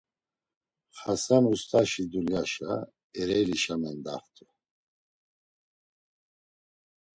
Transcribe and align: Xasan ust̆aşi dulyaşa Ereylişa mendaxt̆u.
Xasan 0.99 1.43
ust̆aşi 1.51 2.03
dulyaşa 2.11 2.71
Ereylişa 3.19 3.75
mendaxt̆u. 3.81 4.45